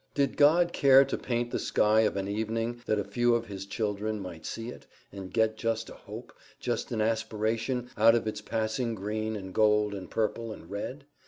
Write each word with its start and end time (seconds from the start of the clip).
Did 0.15 0.35
God 0.35 0.73
care 0.73 1.05
to 1.05 1.15
paint 1.15 1.51
the 1.51 1.59
sky 1.59 1.99
of 1.99 2.17
an 2.17 2.27
evening, 2.27 2.81
that 2.87 2.97
a 2.97 3.03
few 3.03 3.35
of 3.35 3.45
His 3.45 3.67
children 3.67 4.19
might 4.19 4.47
see 4.47 4.69
it, 4.69 4.87
and 5.11 5.31
get 5.31 5.57
just 5.57 5.91
a 5.91 5.93
hope, 5.93 6.33
just 6.59 6.91
an 6.91 7.01
aspiration, 7.01 7.87
out 7.95 8.15
of 8.15 8.25
its 8.25 8.41
passing 8.41 8.95
green, 8.95 9.35
and 9.35 9.53
gold, 9.53 9.93
and 9.93 10.09
purple, 10.09 10.51
and 10.51 10.71
red? 10.71 11.05